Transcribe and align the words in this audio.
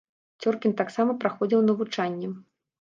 Цёркін 0.45 0.73
таксама 0.79 1.17
праходзіў 1.25 1.63
навучанне. 1.69 2.35